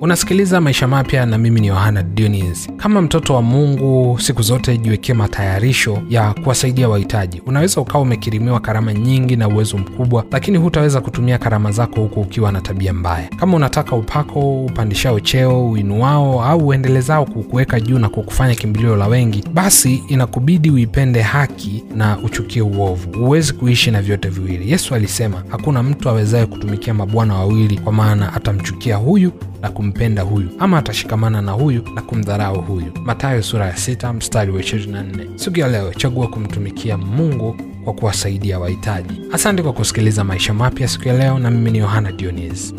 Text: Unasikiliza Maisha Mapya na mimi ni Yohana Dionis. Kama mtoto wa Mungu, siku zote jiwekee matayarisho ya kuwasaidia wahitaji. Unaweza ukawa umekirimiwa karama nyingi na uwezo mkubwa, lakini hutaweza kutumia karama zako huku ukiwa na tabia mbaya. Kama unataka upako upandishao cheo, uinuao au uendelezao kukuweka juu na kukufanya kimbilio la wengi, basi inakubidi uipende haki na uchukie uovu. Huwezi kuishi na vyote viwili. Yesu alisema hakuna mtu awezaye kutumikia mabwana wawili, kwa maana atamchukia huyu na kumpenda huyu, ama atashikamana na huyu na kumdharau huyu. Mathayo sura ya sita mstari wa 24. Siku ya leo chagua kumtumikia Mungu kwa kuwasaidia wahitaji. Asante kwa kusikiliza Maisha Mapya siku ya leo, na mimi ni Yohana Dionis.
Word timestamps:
Unasikiliza 0.00 0.60
Maisha 0.60 0.88
Mapya 0.88 1.26
na 1.26 1.38
mimi 1.38 1.60
ni 1.60 1.66
Yohana 1.66 2.02
Dionis. 2.02 2.68
Kama 2.76 3.02
mtoto 3.02 3.34
wa 3.34 3.42
Mungu, 3.42 4.18
siku 4.20 4.42
zote 4.42 4.78
jiwekee 4.78 5.12
matayarisho 5.14 5.98
ya 6.08 6.34
kuwasaidia 6.34 6.88
wahitaji. 6.88 7.42
Unaweza 7.46 7.80
ukawa 7.80 8.00
umekirimiwa 8.02 8.60
karama 8.60 8.94
nyingi 8.94 9.36
na 9.36 9.48
uwezo 9.48 9.78
mkubwa, 9.78 10.24
lakini 10.30 10.58
hutaweza 10.58 11.00
kutumia 11.00 11.38
karama 11.38 11.72
zako 11.72 12.00
huku 12.00 12.20
ukiwa 12.20 12.52
na 12.52 12.60
tabia 12.60 12.92
mbaya. 12.92 13.28
Kama 13.36 13.56
unataka 13.56 13.96
upako 13.96 14.64
upandishao 14.64 15.20
cheo, 15.20 15.70
uinuao 15.70 16.44
au 16.44 16.66
uendelezao 16.68 17.24
kukuweka 17.24 17.80
juu 17.80 17.98
na 17.98 18.08
kukufanya 18.08 18.54
kimbilio 18.54 18.96
la 18.96 19.06
wengi, 19.06 19.44
basi 19.54 20.02
inakubidi 20.08 20.70
uipende 20.70 21.20
haki 21.22 21.84
na 21.94 22.18
uchukie 22.18 22.62
uovu. 22.62 23.18
Huwezi 23.18 23.52
kuishi 23.52 23.90
na 23.90 24.02
vyote 24.02 24.28
viwili. 24.28 24.70
Yesu 24.70 24.94
alisema 24.94 25.42
hakuna 25.48 25.82
mtu 25.82 26.08
awezaye 26.08 26.46
kutumikia 26.46 26.94
mabwana 26.94 27.34
wawili, 27.34 27.78
kwa 27.78 27.92
maana 27.92 28.32
atamchukia 28.34 28.96
huyu 28.96 29.32
na 29.62 29.70
kumpenda 29.70 30.22
huyu, 30.22 30.48
ama 30.58 30.78
atashikamana 30.78 31.42
na 31.42 31.52
huyu 31.52 31.82
na 31.94 32.02
kumdharau 32.02 32.60
huyu. 32.62 32.92
Mathayo 33.04 33.42
sura 33.42 33.66
ya 33.66 33.76
sita 33.76 34.12
mstari 34.12 34.52
wa 34.52 34.60
24. 34.60 35.26
Siku 35.36 35.58
ya 35.60 35.68
leo 35.68 35.94
chagua 35.94 36.28
kumtumikia 36.28 36.96
Mungu 36.98 37.56
kwa 37.84 37.92
kuwasaidia 37.94 38.58
wahitaji. 38.58 39.20
Asante 39.32 39.62
kwa 39.62 39.72
kusikiliza 39.72 40.24
Maisha 40.24 40.54
Mapya 40.54 40.88
siku 40.88 41.08
ya 41.08 41.14
leo, 41.18 41.38
na 41.38 41.50
mimi 41.50 41.70
ni 41.70 41.78
Yohana 41.78 42.12
Dionis. 42.12 42.74